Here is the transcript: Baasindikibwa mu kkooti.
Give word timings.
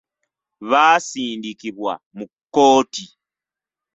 Baasindikibwa 0.69 1.93
mu 2.17 2.25
kkooti. 2.33 3.03